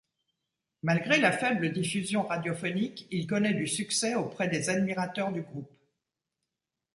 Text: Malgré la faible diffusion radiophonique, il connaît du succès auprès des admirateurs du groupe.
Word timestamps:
Malgré 0.81 1.19
la 1.19 1.31
faible 1.31 1.71
diffusion 1.71 2.23
radiophonique, 2.23 3.07
il 3.11 3.27
connaît 3.27 3.53
du 3.53 3.67
succès 3.67 4.15
auprès 4.15 4.47
des 4.47 4.71
admirateurs 4.71 5.31
du 5.31 5.43
groupe. 5.43 5.69